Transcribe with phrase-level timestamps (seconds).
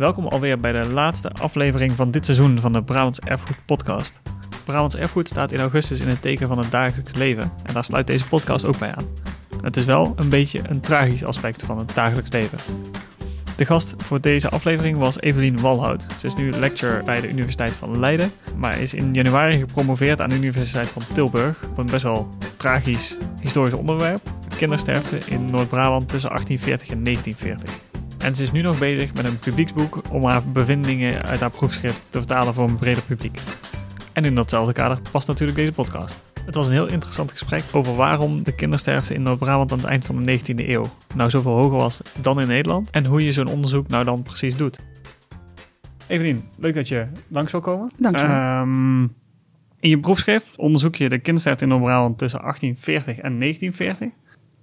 [0.00, 4.20] Welkom alweer bij de laatste aflevering van dit seizoen van de Brabants Erfgoed Podcast.
[4.64, 8.06] Brabants Erfgoed staat in augustus in het teken van het dagelijks leven en daar sluit
[8.06, 9.06] deze podcast ook bij aan.
[9.62, 12.58] Het is wel een beetje een tragisch aspect van het dagelijks leven.
[13.56, 16.06] De gast voor deze aflevering was Evelien Walhout.
[16.18, 20.28] Ze is nu lecturer bij de Universiteit van Leiden, maar is in januari gepromoveerd aan
[20.28, 24.20] de Universiteit van Tilburg op een best wel tragisch historisch onderwerp:
[24.56, 27.89] kindersterfte in Noord-Brabant tussen 1840 en 1940.
[28.20, 32.00] En ze is nu nog bezig met een publieksboek om haar bevindingen uit haar proefschrift
[32.08, 33.38] te vertalen voor een breder publiek.
[34.12, 36.22] En in datzelfde kader past natuurlijk deze podcast.
[36.46, 40.06] Het was een heel interessant gesprek over waarom de kindersterfte in Noord-Brabant aan het eind
[40.06, 43.48] van de 19e eeuw nou zoveel hoger was dan in Nederland en hoe je zo'n
[43.48, 44.80] onderzoek nou dan precies doet.
[46.06, 47.90] Evelien, leuk dat je langs wil komen.
[47.96, 48.22] Dank je.
[48.22, 49.02] Ehm,
[49.80, 54.08] in je proefschrift onderzoek je de kindersterfte in Noord-Brabant tussen 1840 en 1940.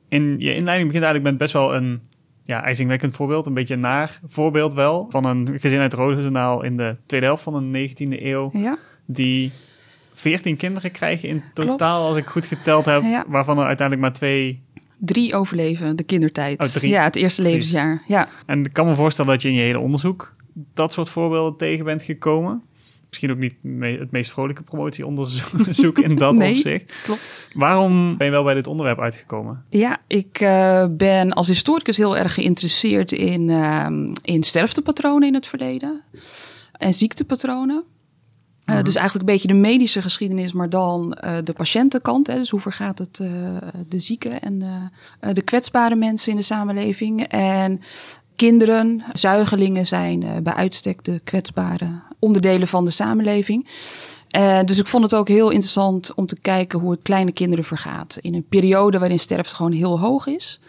[0.09, 2.01] In je inleiding begint eigenlijk met best wel een
[2.47, 6.77] ja, ijzingwekkend voorbeeld, een beetje een naar voorbeeld wel, van een gezin uit Roosendaal in
[6.77, 9.51] de tweede helft van de 19e eeuw, Ja, die
[10.13, 11.69] 14 kinderen krijgen in Klopt.
[11.69, 13.25] totaal, als ik goed geteld heb, Ja.
[13.27, 14.61] waarvan er uiteindelijk maar twee...
[14.97, 16.75] drie overleven de kindertijd.
[16.75, 16.81] Oh.
[16.81, 17.57] Ja, het eerste Precies.
[17.71, 18.03] levensjaar.
[18.07, 20.35] Ja, En ik kan me voorstellen dat je in je hele onderzoek
[20.73, 22.61] dat soort voorbeelden tegen bent gekomen.
[23.09, 23.53] Misschien ook niet
[23.99, 26.51] het meest vrolijke promotieonderzoek in dat Nee.
[26.53, 26.93] opzicht.
[27.03, 27.47] klopt.
[27.53, 29.65] Waarom ben je wel bij dit onderwerp uitgekomen?
[29.69, 35.47] Ja, ik eh, ben als historicus heel erg geïnteresseerd in, ehm, in sterftepatronen in het
[35.47, 36.01] verleden
[36.71, 37.83] en ziektepatronen.
[38.65, 38.83] Eh, Mhm.
[38.83, 42.27] Dus eigenlijk een beetje de medische geschiedenis, maar dan eh, de patiëntenkant.
[42.27, 43.15] Hè, dus hoe vergaat het
[43.87, 44.59] de zieken en
[45.33, 47.23] de kwetsbare mensen in de samenleving.
[47.27, 47.81] En
[48.37, 53.67] kinderen, zuigelingen zijn eh, bij uitstek de kwetsbare onderdelen van de samenleving.
[54.27, 57.65] Eh, dus ik vond het ook heel interessant om te kijken hoe het kleine kinderen
[57.65, 58.17] vergaat.
[58.21, 60.59] In een periode waarin sterfte gewoon heel hoog is.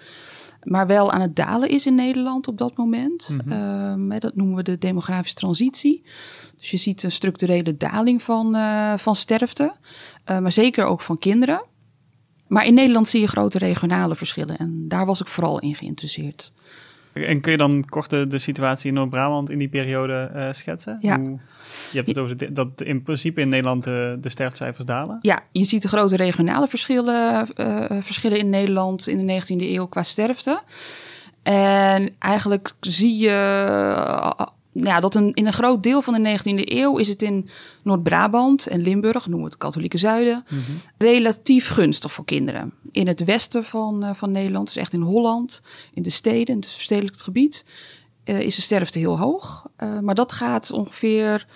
[0.62, 3.28] Maar wel aan het dalen is in Nederland op dat moment.
[3.28, 3.52] Mhm.
[3.52, 6.02] Ehm, dat noemen we de demografische transitie.
[6.58, 9.76] Dus je ziet een structurele daling van, eh, van sterfte.
[10.24, 11.62] maar zeker ook van kinderen.
[12.46, 14.58] Maar in Nederland zie je grote regionale verschillen.
[14.58, 16.52] En daar was ik vooral in geïnteresseerd.
[17.12, 20.98] En kun je dan kort de, de situatie in Noord-Brabant in die periode eh, schetsen?
[21.00, 21.18] Ja.
[21.18, 21.38] Hoe,
[21.90, 25.18] je hebt het over dat in principe in Nederland de, de sterftecijfers dalen.
[25.22, 29.86] Ja, je ziet de grote regionale verschillen, eh, verschillen in Nederland in de 19e eeuw
[29.86, 30.62] qua sterfte.
[31.42, 34.46] En eigenlijk zie je eh,
[34.82, 37.48] ja, dat een, in een groot deel van de 19e eeuw is het in
[37.82, 40.44] Noord-Brabant en Limburg, noemen we het katholieke zuiden,
[40.98, 42.72] relatief gunstig voor kinderen.
[42.90, 45.62] In het westen van, eh, van Nederland, dus echt in Holland,
[45.94, 47.64] in de steden, in het verstedelijkt gebied,
[48.28, 49.66] eh, is de sterfte heel hoog.
[49.76, 51.46] Eh, maar dat gaat ongeveer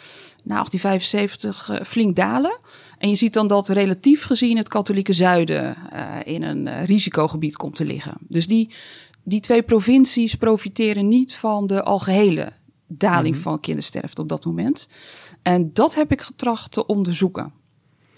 [0.45, 2.59] na 1875 eh, flink dalen.
[2.99, 5.77] En je ziet dan dat relatief gezien het katholieke zuiden
[6.25, 8.15] in een risicogebied komt te liggen.
[8.21, 8.75] Dus die,
[9.23, 12.53] die twee provincies profiteren niet van de algehele
[12.99, 14.89] daling van kindersterfte op dat moment.
[15.43, 17.53] En dat heb ik getracht te onderzoeken.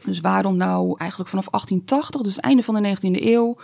[0.05, 3.57] Dus waarom nou eigenlijk vanaf 1880, dus het einde van de 19e eeuw,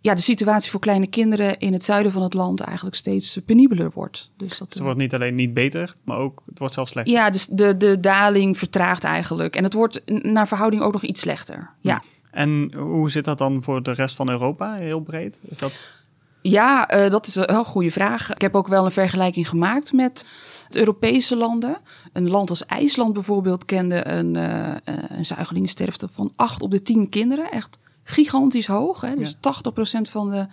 [0.00, 3.90] ja, de situatie voor kleine kinderen in het zuiden van het land eigenlijk steeds penibeler
[3.94, 4.30] wordt.
[4.36, 7.14] Dus dat, het wordt niet alleen niet beter, maar ook het wordt zelfs slechter.
[7.14, 9.56] ja, dus de, de daling vertraagt eigenlijk.
[9.56, 11.70] En het wordt naar verhouding ook nog iets slechter.
[11.80, 15.40] Ja, En hoe zit dat dan voor de rest van Europa, heel breed?
[15.42, 16.02] Is dat...
[16.50, 18.30] ja eh, dat is een heel goede vraag.
[18.30, 20.26] Ik heb ook wel een vergelijking gemaakt met
[20.68, 21.76] de Europese landen.
[22.12, 24.74] Een land als IJsland bijvoorbeeld kende een, eh,
[25.08, 27.50] een zuigelingensterfte van 8 op de 10 kinderen.
[27.50, 29.00] Echt gigantisch hoog.
[29.00, 29.16] Hè?
[29.16, 30.46] Dus 80% van de,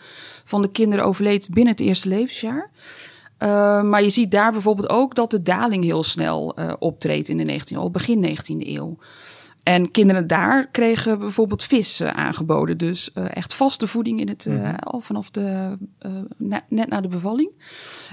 [0.43, 2.69] van de kinderen overleed binnen het eerste levensjaar.
[3.39, 7.37] Uh, maar je ziet daar bijvoorbeeld ook dat de daling heel snel uh, optreedt in
[7.37, 8.97] de 19e eeuw, begin 19e eeuw.
[9.63, 12.77] En kinderen daar kregen bijvoorbeeld vis uh, aangeboden.
[12.77, 14.75] Dus echt vaste voeding in het, mm-hmm.
[14.75, 15.77] al vanaf de,
[16.37, 17.51] na, net na de bevalling.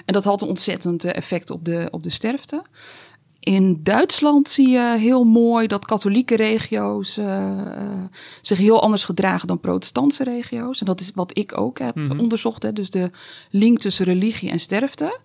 [0.04, 2.62] En dat had een ontzettend effect op de, op de sterfte.
[3.40, 7.70] In Duitsland zie je heel mooi dat katholieke regio's uh,
[8.42, 10.80] zich heel anders gedragen dan protestantse regio's.
[10.80, 12.20] En dat is wat ik ook heb mm-hmm.
[12.20, 12.62] onderzocht.
[12.62, 13.10] Hè, dus de
[13.50, 15.20] link tussen religie en sterfte.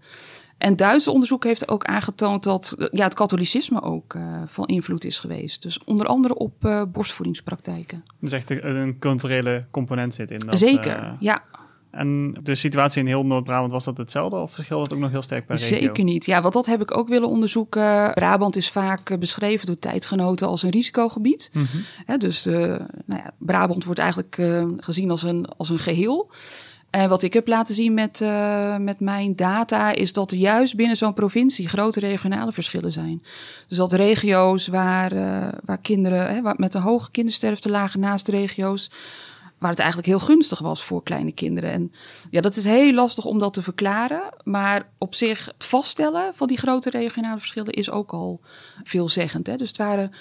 [0.63, 5.19] En Duitse onderzoek heeft ook aangetoond dat ja, het katholicisme ook uh, van invloed is
[5.19, 5.61] geweest.
[5.61, 8.03] Dus onder andere op borstvoedingspraktijken.
[8.19, 10.59] Dus echt een, een culturele component zit in dat.
[10.59, 11.43] Zeker, ja.
[11.91, 15.21] En de situatie in heel Noord-Brabant, was dat hetzelfde of verschilde dat ook nog heel
[15.21, 15.77] sterk per regio?
[15.77, 16.25] Zeker niet.
[16.25, 18.13] Ja, want dat heb ik ook willen onderzoeken.
[18.13, 21.51] Brabant is vaak eh, beschreven door tijdgenoten als een risicogebied.
[22.05, 22.55] He, dus uh,
[23.05, 26.31] nou ja, Brabant wordt eigenlijk uh, gezien als een, als een geheel.
[26.93, 30.75] En wat ik heb laten zien met, uh, met mijn data is dat er juist
[30.75, 33.23] binnen zo'n provincie grote regionale verschillen zijn.
[33.67, 38.91] Dus dat regio's waar, uh, waar kinderen hè, met een hoge kindersterfte lagen naast regio's
[39.57, 41.71] waar het eigenlijk heel gunstig was voor kleine kinderen.
[41.71, 41.91] En
[42.29, 44.21] ja, dat is heel lastig om dat te verklaren.
[44.43, 48.41] Maar op zich, het vaststellen van die grote regionale verschillen is ook al
[48.83, 49.47] veelzeggend.
[49.47, 49.55] Hè?
[49.55, 50.11] Dus het waren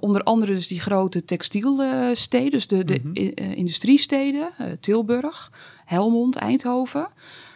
[0.00, 3.16] onder andere dus die grote textielsteden, dus de, de mm
[3.54, 5.52] industriesteden, uh, Tilburg,
[5.84, 7.08] Helmond, Eindhoven.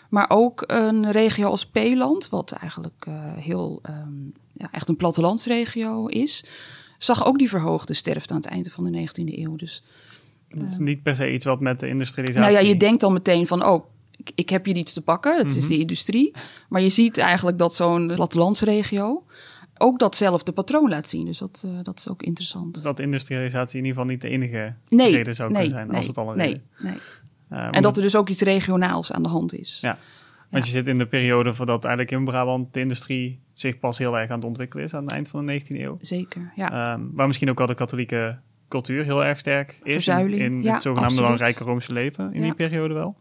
[0.08, 6.06] Maar ook een regio als Peeland, wat eigenlijk uh, heel um, ja, echt een plattelandsregio
[6.06, 6.44] is,
[6.98, 9.56] zag ook die verhoogde sterfte aan het einde van de 19e eeuw.
[9.56, 9.82] Dus
[10.48, 12.50] het is niet per se iets wat met de industrialisatie...
[12.50, 13.84] Nou ja, je denkt dan meteen van, oh,
[14.16, 15.38] ik, ik heb hier iets te pakken.
[15.38, 15.68] Het is Mhm.
[15.68, 16.32] de industrie.
[16.68, 19.24] Maar je ziet eigenlijk dat zo'n plattelandsregio
[19.82, 21.26] ook datzelfde patroon laat zien.
[21.26, 22.82] Dus dat, uh, dat is ook interessant.
[22.82, 25.96] Dat industrialisatie in ieder geval niet de enige nee, reden zou nee, kunnen zijn, nee,
[25.96, 26.62] als het al een nee, reden.
[26.78, 26.94] nee.
[27.52, 29.78] Uh, en dat er dus ook iets regionaals aan de hand is.
[29.80, 29.98] Ja,
[30.50, 34.18] want je zit in de periode voordat eigenlijk in Brabant de industrie zich pas heel
[34.18, 35.98] erg aan het ontwikkelen is aan het eind van de 19e eeuw.
[36.00, 36.92] Zeker, ja.
[36.92, 38.38] Um, waar misschien ook wel de katholieke
[38.68, 39.92] cultuur heel erg sterk is.
[39.92, 42.44] Verzuiling, in, in ja, het zogenaamde rijke Roomse leven in Ja.
[42.44, 43.16] die periode wel.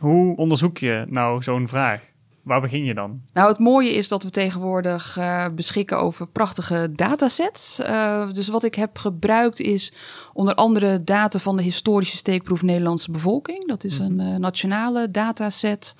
[0.00, 2.09] Hoe onderzoek je nou zo'n vraag?
[2.50, 3.20] Waar begin je dan?
[3.32, 7.80] Nou, het mooie is dat we tegenwoordig uh, beschikken over prachtige datasets.
[7.80, 9.92] Uh, dus wat ik heb gebruikt is
[10.32, 13.66] onder andere data van de historische steekproef Nederlandse bevolking.
[13.66, 15.96] Dat is een uh, nationale dataset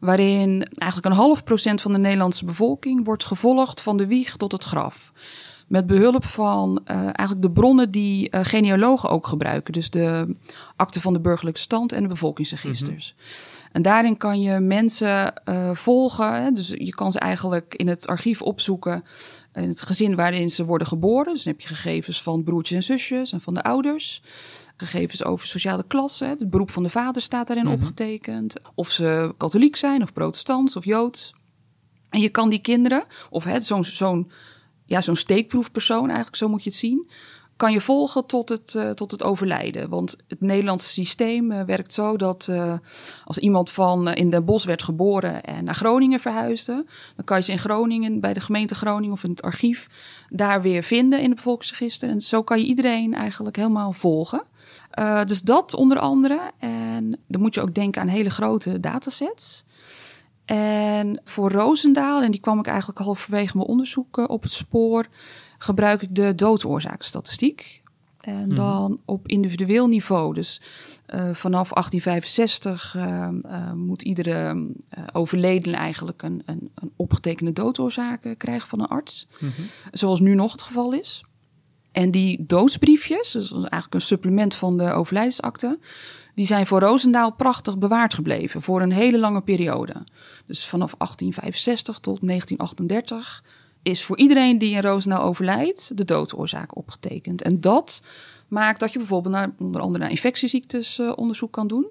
[0.00, 4.52] waarin eigenlijk een half procent van de Nederlandse bevolking wordt gevolgd van de wieg tot
[4.52, 5.12] het graf.
[5.66, 9.72] Met behulp van uh, eigenlijk de bronnen die uh, genealogen ook gebruiken.
[9.72, 10.36] Dus de
[10.76, 13.14] akte van de burgerlijke stand en de bevolkingsregisters.
[13.16, 13.53] Mm -hmm.
[13.74, 16.42] En daarin kan je mensen uh, volgen.
[16.42, 16.50] Hè?
[16.50, 19.04] Dus je kan ze eigenlijk in het archief opzoeken.
[19.52, 21.32] In het gezin waarin ze worden geboren.
[21.32, 24.22] Dus dan heb je gegevens van broertjes en zusjes en van de ouders.
[24.76, 26.24] Gegevens over sociale klasse.
[26.24, 27.74] Het beroep van de vader staat daarin Mhm.
[27.74, 27.90] mm -hmm.
[27.90, 28.56] opgetekend.
[28.74, 31.34] Of ze katholiek zijn of protestants of joods.
[32.10, 34.30] En je kan die kinderen, of zo'n zo'n
[34.86, 37.10] ja, zo'n steekproefpersoon eigenlijk, zo moet je het zien,
[37.56, 39.88] kan je volgen tot het, uh, tot het overlijden.
[39.88, 42.74] Want het Nederlandse systeem uh, werkt zo dat uh,
[43.24, 46.84] als iemand van in Den Bosch werd geboren en naar Groningen verhuisde,
[47.16, 49.88] dan kan je ze in Groningen, bij de gemeente Groningen of in het archief,
[50.28, 52.08] daar weer vinden in het bevolkingsregister.
[52.08, 54.42] En zo kan je iedereen eigenlijk helemaal volgen.
[55.24, 56.50] dus dat onder andere.
[56.58, 59.64] En dan moet je ook denken aan hele grote datasets.
[60.44, 65.06] En voor Roosendaal, en die kwam ik eigenlijk halverwege mijn onderzoek op het spoor,
[65.64, 67.82] gebruik ik de doodsoorzakenstatistiek.
[68.20, 68.54] En Mhm.
[68.54, 70.34] dan op individueel niveau.
[70.34, 70.60] Dus
[71.14, 74.66] uh, vanaf 1865 uh, moet iedere
[75.12, 79.26] overledene eigenlijk een, een, een opgetekende doodsoorzaak krijgen van een arts.
[79.38, 79.50] Mhm.
[79.92, 81.24] Zoals nu nog het geval is.
[81.92, 85.78] En die doodsbriefjes, dus dat is eigenlijk een supplement van de overlijdensakte,
[86.34, 89.94] die zijn voor Roosendaal prachtig bewaard gebleven voor een hele lange periode.
[90.46, 93.44] Dus vanaf 1865 tot 1938
[93.84, 97.42] is voor iedereen die in Roosendaal overlijdt de doodsoorzaak opgetekend.
[97.42, 98.02] En dat
[98.48, 101.86] maakt dat je bijvoorbeeld naar, onder andere naar infectieziektes uh, onderzoek kan doen.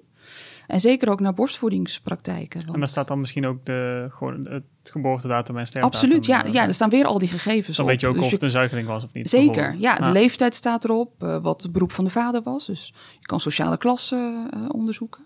[0.66, 2.60] En zeker ook naar borstvoedingspraktijken.
[2.72, 6.00] En daar staat dan misschien ook de, gewoon het geboortedatum en sterfdatum.
[6.00, 6.66] Absoluut, ja, uh, ja.
[6.66, 7.90] Er staan weer al die gegevens dan op.
[7.90, 9.28] weet je ook Dus of het een zuigeling was of niet.
[9.28, 9.94] Zeker, ja.
[9.94, 12.66] De leeftijd staat erop, uh, wat het beroep van de vader was.
[12.66, 15.24] Dus je kan sociale klasse uh, onderzoeken.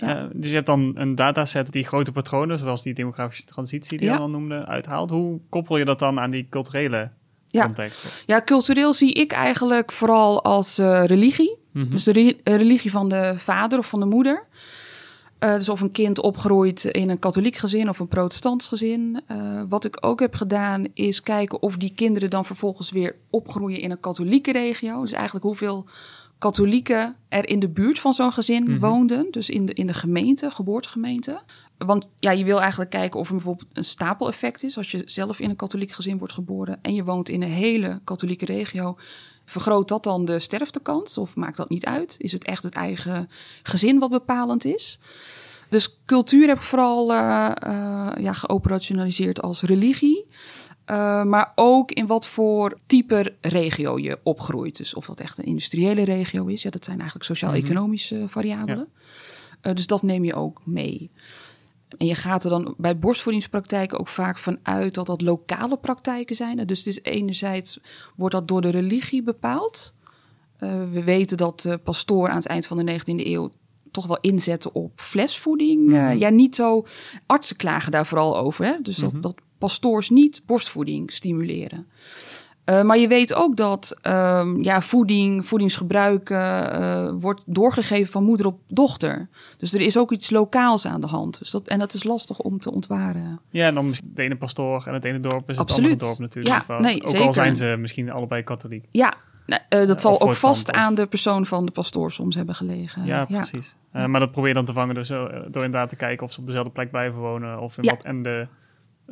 [0.00, 0.22] Ja.
[0.22, 4.06] Uh, dus je hebt dan een dataset die grote patronen, zoals die demografische transitie die
[4.06, 4.12] Ja.
[4.14, 5.10] je al noemde, uithaalt.
[5.10, 7.10] Hoe koppel je dat dan aan die culturele
[7.46, 7.64] Ja.
[7.64, 8.22] context?
[8.26, 11.56] Ja, cultureel zie ik eigenlijk vooral als uh, religie.
[11.72, 11.90] Mhm.
[11.90, 14.46] Dus de re- religie van de vader of van de moeder.
[15.44, 19.20] Uh, dus of een kind opgroeit in een katholiek gezin of een protestants gezin.
[19.30, 23.80] Uh, wat ik ook heb gedaan is kijken of die kinderen dan vervolgens weer opgroeien
[23.80, 25.00] in een katholieke regio.
[25.00, 25.86] Dus eigenlijk hoeveel
[26.38, 28.78] katholieken er in de buurt van zo'n gezin Mhm.
[28.78, 29.26] woonden.
[29.30, 31.40] Dus in de, in de gemeente, geboortegemeente.
[31.78, 34.76] Want ja, je wil eigenlijk kijken of er bijvoorbeeld een stapeleffect is.
[34.76, 38.00] Als je zelf in een katholiek gezin wordt geboren en je woont in een hele
[38.04, 38.96] katholieke regio.
[39.44, 42.14] Vergroot dat dan de sterftekans of maakt dat niet uit?
[42.18, 43.28] Is het echt het eigen
[43.62, 44.98] gezin wat bepalend is?
[45.68, 50.26] Dus cultuur heb ik vooral uh, uh, ja, geoperationaliseerd als religie.
[50.90, 54.76] Uh, maar ook in wat voor type regio je opgroeit.
[54.76, 56.62] Dus of dat echt een industriële regio is.
[56.62, 58.28] Ja, dat zijn eigenlijk sociaal-economische -hmm.
[58.28, 58.88] variabelen.
[59.62, 59.72] Ja.
[59.72, 61.10] dus dat neem je ook mee.
[61.96, 66.36] En je gaat er dan bij borstvoedingspraktijken ook vaak van uit dat dat lokale praktijken
[66.36, 66.66] zijn.
[66.66, 67.80] Dus het is enerzijds
[68.16, 69.94] wordt dat door de religie bepaald.
[70.60, 73.50] Uh, we weten dat de pastoor aan het eind van de 19e eeuw
[73.90, 75.86] toch wel inzetten op flesvoeding.
[75.86, 75.94] -hmm.
[75.94, 76.86] uh, ja, niet zo.
[77.26, 78.64] Artsen klagen daar vooral over.
[78.64, 78.76] Hè?
[78.82, 79.20] Dus mm -hmm.
[79.20, 81.86] dat, dat pastoors niet borstvoeding stimuleren.
[82.64, 88.46] Uh, maar je weet ook dat um, ja, voeding, voedingsgebruik uh, wordt doorgegeven van moeder
[88.46, 89.28] op dochter.
[89.58, 91.38] Dus er is ook iets lokaals aan de hand.
[91.38, 93.40] Dus dat, en dat is lastig om te ontwaren.
[93.50, 95.90] Ja, en dan de ene pastoor en het ene dorp is Absoluut.
[95.90, 96.64] het andere dorp natuurlijk.
[96.68, 97.26] Ja, nee, ook zeker.
[97.26, 98.84] al zijn ze misschien allebei katholiek.
[98.90, 99.14] Ja,
[99.46, 102.54] Nou, eh, dat zal ook vast of- aan de persoon van de pastoor soms hebben
[102.54, 103.04] gelegen.
[103.04, 103.76] ja, precies.
[103.92, 106.32] Eh, maar dat probeer je dan te vangen dus, eh, door inderdaad te kijken of
[106.32, 107.60] ze op dezelfde plek blijven wonen.
[107.60, 107.90] Of in Ja.
[107.90, 108.46] wat, en de,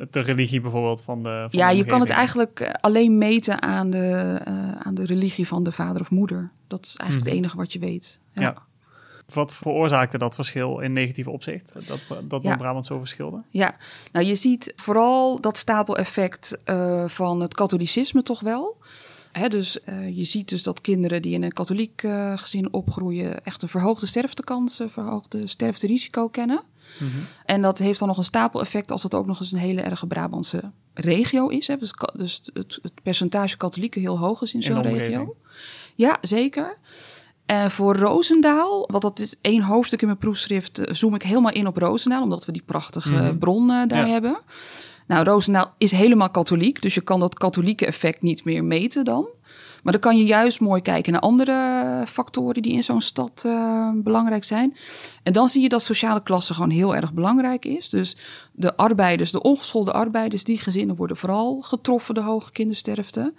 [0.09, 3.61] de religie bijvoorbeeld van de van Ja, de je kan het eigenlijk eh, alleen meten
[3.61, 6.51] aan de, eh, aan de religie van de vader of moeder.
[6.67, 7.35] Dat is eigenlijk Mhm.
[7.37, 8.19] het enige wat je weet.
[8.31, 8.41] Ja.
[8.41, 8.55] Ja.
[9.33, 11.73] Wat veroorzaakte dat verschil in negatieve opzicht?
[11.73, 11.99] Dat,
[12.29, 12.47] dat Ja.
[12.47, 13.41] Noord-Brabant zo verschilde?
[13.49, 13.75] Ja,
[14.11, 18.77] nou je ziet vooral dat stapeleffect eh, van het katholicisme toch wel.
[19.37, 23.43] Hè, dus eh, je ziet dus dat kinderen die in een katholiek eh, gezin opgroeien...
[23.45, 26.61] echt een verhoogde sterftekans, een verhoogde sterfterisico kennen.
[26.99, 27.09] Mhm.
[27.45, 30.07] En dat heeft dan nog een stapeleffect als het ook nog eens een hele erge
[30.07, 31.67] Brabantse regio is.
[31.67, 31.77] Hè?
[31.77, 35.35] Dus, dus het, het percentage katholieken heel hoog is in zo'n regio.
[35.95, 36.77] Ja, zeker.
[37.45, 41.51] En voor Roosendaal, want dat is één hoofdstuk in mijn proefschrift, eh, zoom ik helemaal
[41.51, 43.37] in op Roosendaal, omdat we die prachtige Mhm.
[43.37, 44.11] bron eh, daar Ja.
[44.11, 44.37] hebben.
[45.07, 49.27] Nou, Roosendaal is helemaal katholiek, dus je kan dat katholieke effect niet meer meten dan.
[49.83, 53.91] Maar dan kan je juist mooi kijken naar andere factoren die in zo'n stad eh,
[53.95, 54.75] belangrijk zijn.
[55.23, 57.89] En dan zie je dat sociale klasse gewoon heel erg belangrijk is.
[57.89, 58.15] Dus
[58.51, 63.33] de arbeiders, de ongeschoolde arbeiders, die gezinnen worden vooral getroffen, de hoge kindersterfte.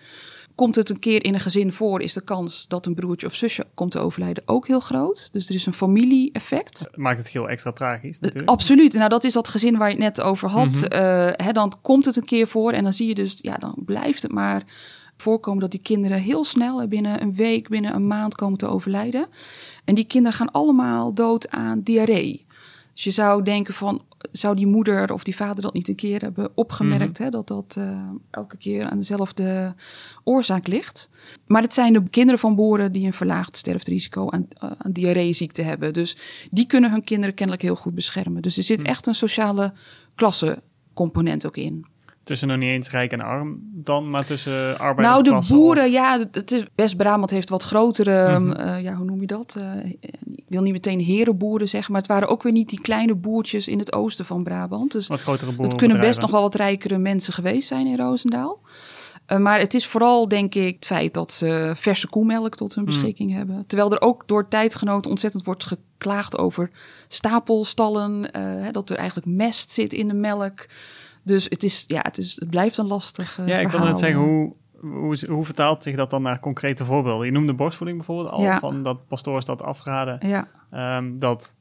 [0.58, 3.34] Komt het een keer in een gezin voor, is de kans dat een broertje of
[3.34, 5.28] zusje komt te overlijden ook heel groot.
[5.32, 6.86] Dus er is een familie-effect.
[6.94, 8.50] Maakt het heel extra tragisch Eh, natuurlijk.
[8.50, 8.92] Absoluut.
[8.92, 10.82] Nou, dat is dat gezin waar je het net over had.
[10.82, 13.74] Eh, hè, dan komt het een keer voor en dan zie je dus, ja, dan
[13.76, 14.62] blijft het maar
[15.16, 19.26] voorkomen dat die kinderen heel snel, binnen een week, binnen een maand komen te overlijden.
[19.84, 22.46] En die kinderen gaan allemaal dood aan diarree.
[22.94, 26.20] Dus je zou denken van, zou die moeder of die vader dat niet een keer
[26.20, 29.74] hebben opgemerkt, hè, dat dat eh, elke keer aan dezelfde
[30.24, 31.10] oorzaak ligt.
[31.46, 35.62] Maar het zijn de kinderen van boeren die een verlaagd sterfterisico aan, eh, aan diarreeziekte
[35.62, 35.92] hebben.
[35.92, 36.16] Dus
[36.50, 38.42] die kunnen hun kinderen kennelijk heel goed beschermen.
[38.42, 39.72] Dus er zit echt een sociale
[40.14, 40.62] klasse
[40.94, 41.86] component ook in.
[42.28, 46.18] Tussen nog niet eens rijk en arm dan, maar tussen arbeiders Nou, de boeren, ja,
[46.32, 48.52] het is, West-Brabant heeft wat grotere, Mhm.
[48.52, 49.54] eh, ja, hoe noem je dat?
[49.58, 49.84] Eh,
[50.34, 53.68] ik wil niet meteen herenboeren zeggen, maar het waren ook weer niet die kleine boertjes
[53.68, 54.92] in het oosten van Brabant.
[54.92, 55.68] Dus Wat grotere boeren.
[55.68, 58.60] het kunnen best nog wel wat rijkere mensen geweest zijn in Roosendaal.
[59.26, 62.84] Eh, maar het is vooral, denk ik, het feit dat ze verse koemelk tot hun
[62.84, 62.90] Mm.
[62.90, 63.64] beschikking hebben.
[63.66, 66.70] Terwijl er ook door tijdgenoten ontzettend wordt geklaagd over
[67.08, 68.28] stapelstallen.
[68.32, 70.66] hè, dat er eigenlijk mest zit in de melk.
[71.28, 73.88] Dus het, is, ja, het, is, het blijft een lastig eh, Ja, ik verhaal.
[73.88, 77.26] net zeggen, hoe, hoe, hoe vertaalt zich dat dan naar concrete voorbeelden?
[77.26, 78.58] Je noemde borstvoeding bijvoorbeeld al, Ja.
[78.58, 80.18] van dat pastoors dat afraden.
[80.28, 81.54] Ja, Ehm, dat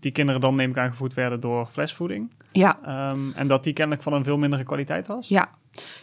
[0.00, 2.30] die kinderen dan neem ik aan gevoed werden door flesvoeding.
[2.52, 5.28] ja, Ehm, en dat die kennelijk van een veel mindere kwaliteit was.
[5.28, 5.56] ja.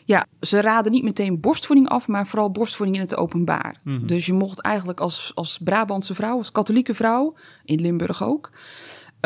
[0.05, 3.79] Ja, ze raden niet meteen borstvoeding af, maar vooral borstvoeding in het openbaar.
[3.83, 4.05] Mhm.
[4.05, 7.33] Dus je mocht eigenlijk als, als Brabantse vrouw, als katholieke vrouw,
[7.63, 8.51] in Limburg ook,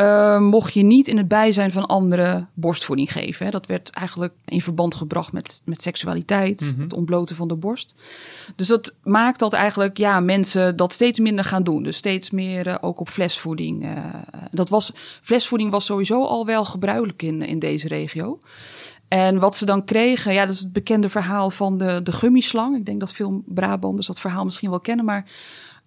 [0.00, 3.44] eh, mocht je niet in het bijzijn van anderen borstvoeding geven.
[3.46, 3.52] Hè.
[3.52, 6.82] Dat werd eigenlijk in verband gebracht met, met seksualiteit, Mhm.
[6.82, 7.94] het ontbloten van de borst.
[8.56, 11.82] Dus dat maakt dat eigenlijk ja, mensen dat steeds minder gaan doen.
[11.82, 13.84] Dus steeds meer eh, ook op flesvoeding.
[13.84, 14.04] eh,
[14.50, 14.92] dat was,
[15.22, 18.40] flesvoeding was sowieso al wel gebruikelijk in, in deze regio.
[19.08, 22.76] En wat ze dan kregen, ja, dat is het bekende verhaal van de, de gummislang.
[22.76, 25.04] Ik denk dat veel Brabanders dat verhaal misschien wel kennen.
[25.04, 25.24] Maar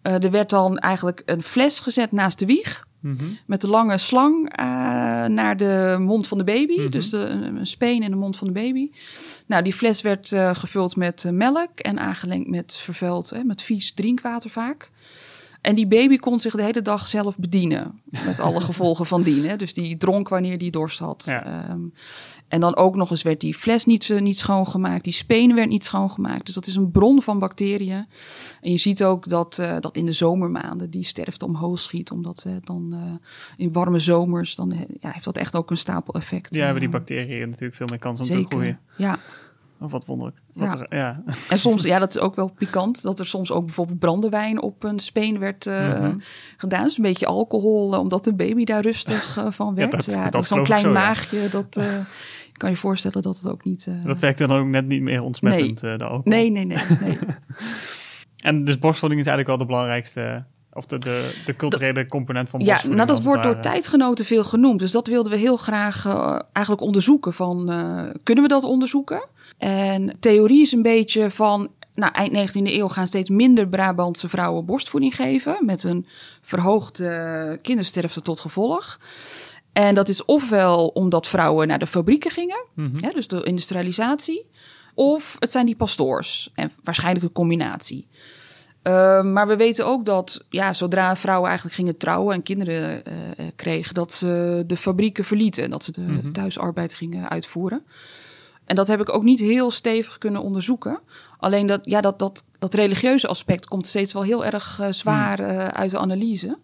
[0.02, 2.84] er werd dan eigenlijk een fles gezet naast de wieg.
[3.04, 3.26] Mhm.
[3.46, 4.66] Met de lange slang eh,
[5.26, 6.80] naar de mond van de baby.
[6.80, 6.90] Mhm.
[6.90, 8.92] Dus de, een, een speen in de mond van de baby.
[9.46, 13.62] Nou, die fles werd eh, gevuld met eh, melk en aangelengd met vervuild, hè, met
[13.62, 14.90] vies drinkwater vaak.
[15.64, 18.02] En die baby kon zich de hele dag zelf bedienen.
[18.26, 19.48] Met alle gevolgen van dien.
[19.48, 19.56] Hè.
[19.56, 21.24] Dus die dronk wanneer die dorst had.
[21.26, 21.46] Ja.
[21.46, 21.82] Ehm,
[22.48, 25.04] en dan ook nog eens werd die fles niet, eh, niet schoongemaakt.
[25.04, 26.46] Die speen werd niet schoongemaakt.
[26.46, 28.08] Dus dat is een bron van bacteriën.
[28.62, 32.12] En je ziet ook dat, eh, dat in de zomermaanden die sterfte omhoog schiet.
[32.12, 33.20] Omdat eh, dan
[33.56, 36.56] in warme zomers, dan ja, heeft dat echt ook een stapeleffect.
[36.56, 38.80] Ja, hebben die bacteriën natuurlijk veel meer kans om te groeien.
[38.98, 39.20] ja.
[39.84, 40.42] Of wat wonderlijk.
[40.52, 40.68] Ja.
[40.70, 41.24] Wat er- ja.
[41.50, 44.84] En soms, ja, dat is ook wel pikant, dat er soms ook bijvoorbeeld brandewijn op
[44.84, 46.16] een speen werd eh, Mhm.
[46.58, 46.84] gedaan.
[46.84, 49.92] Dus een beetje alcohol, eh, omdat de baby daar rustig eh, van werd.
[49.92, 50.94] Ja, dat- dat, dat is zo'n klein zo, ja.
[50.94, 51.80] maagje, dat
[52.58, 53.88] kan je voorstellen dat het ook niet...
[54.06, 56.22] Dat werkt dan ook net niet meer ontsmettend, eh, de alcohol.
[56.32, 57.18] nee, nee, nee, nee.
[58.44, 62.60] En dus borstvoeding is eigenlijk wel de belangrijkste, of de, de, de culturele component van
[62.60, 64.80] Ja, nou dat wordt door tijdgenoten veel genoemd.
[64.80, 67.34] Dus dat wilden we heel graag eh, eigenlijk onderzoeken.
[67.34, 69.24] Van, eh, kunnen we dat onderzoeken?
[69.58, 71.70] En theorie is een beetje van...
[71.96, 75.58] Nou, eind 19e eeuw gaan steeds minder Brabantse vrouwen borstvoeding geven...
[75.62, 76.06] met een
[76.42, 79.00] verhoogde kindersterfte tot gevolg.
[79.74, 82.66] En dat is ofwel omdat vrouwen naar de fabrieken gingen...
[82.74, 83.04] Mhm.
[83.04, 84.50] hè, dus de industrialisatie...
[84.94, 86.52] of het zijn die pastoors.
[86.54, 88.08] En waarschijnlijk een combinatie.
[88.84, 93.48] Uh, maar we weten ook dat ja, zodra vrouwen eigenlijk gingen trouwen en kinderen uh,
[93.56, 95.72] kregen, dat ze de fabrieken verlieten.
[95.72, 96.32] Dat ze de Mhm.
[96.32, 97.84] thuisarbeid gingen uitvoeren.
[98.66, 101.00] En dat heb ik ook niet heel stevig kunnen onderzoeken.
[101.38, 105.40] Alleen dat, ja, dat, dat, dat religieuze aspect komt steeds wel heel erg uh, zwaar
[105.40, 106.58] uh, uit de analyse.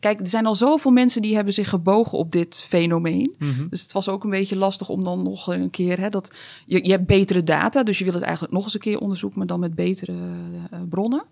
[0.00, 3.34] Kijk, er zijn al zoveel mensen die hebben zich gebogen op dit fenomeen.
[3.38, 3.68] Mm -hmm.
[3.68, 6.00] Dus het was ook een beetje lastig om dan nog een keer...
[6.00, 6.34] Hè, dat,
[6.66, 9.38] je, je hebt betere data, dus je wil het eigenlijk nog eens een keer onderzoeken...
[9.38, 11.24] maar dan met betere uh, bronnen.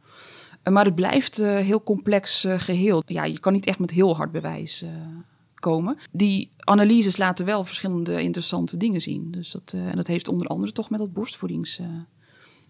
[0.70, 3.02] maar het blijft heel complex geheel.
[3.06, 4.84] Ja, je kan niet echt met heel hard bewijs
[5.60, 5.96] komen.
[6.12, 9.30] Die analyses laten wel verschillende interessante dingen zien.
[9.30, 11.12] Dus dat, uh, en dat heeft onder andere toch met dat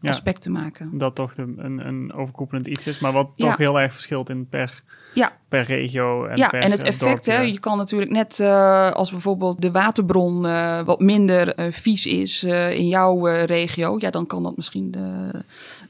[0.01, 0.99] borstvoedingsaspect uh, te maken.
[0.99, 4.49] Dat toch de, een, een overkoepelend iets is, maar wat toch heel erg verschilt in
[4.49, 4.83] per,
[5.15, 5.33] ja.
[5.49, 6.27] per regio.
[6.27, 9.71] En ja, per, en het effect, hè, je kan natuurlijk net uh, als bijvoorbeeld de
[9.71, 10.43] waterbron
[10.85, 15.31] wat minder vies is in jouw regio, ja, dan kan dat misschien de,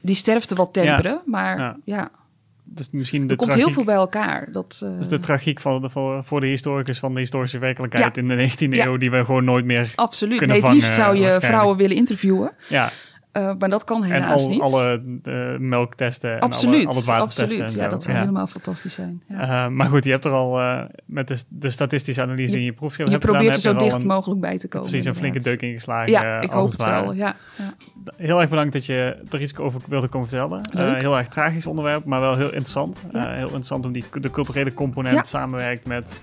[0.01, 1.13] die sterfte wat temperen.
[1.13, 1.23] Ja.
[1.25, 2.11] Maar ja
[2.79, 4.49] dus misschien de er komt tragiek, heel veel bij elkaar.
[4.53, 5.01] Dat, uh...
[5.01, 8.23] is de tragiek van de, voor, voor de historicus van de historische werkelijkheid ja.
[8.23, 8.87] in de 19e ja.
[8.87, 10.39] eeuw, die we gewoon nooit meer Absoluut.
[10.39, 12.53] kunnen nee, het liefst vangen, zou je vrouwen willen interviewen.
[12.69, 12.91] Ja.
[13.39, 14.61] Uh, maar dat kan en helaas al, niet.
[14.61, 17.73] alle uh, melktesten absoluut, en alle, al het watertesten absoluut.
[17.73, 17.83] en.
[17.83, 19.23] Ja, dat zou helemaal fantastisch zijn.
[19.29, 19.65] Ja.
[19.65, 20.61] Uh, maar goed, je hebt er al
[21.07, 24.03] met de, de, statistische analyse je, in je proefschrift Je probeert gedaan, er zo dicht
[24.03, 24.89] een, mogelijk bij te komen.
[24.89, 25.43] Precies, een inderdaad.
[25.43, 26.11] flinke deuk ingeslagen.
[26.11, 27.13] Ja, ik hoop het, wel.
[27.13, 27.75] Ja, ja.
[28.17, 30.97] Heel erg bedankt dat je er iets over wilde komen vertellen.
[30.97, 33.01] heel erg tragisch onderwerp, maar wel heel interessant.
[33.13, 36.23] heel interessant om die, de culturele component samenwerkt met...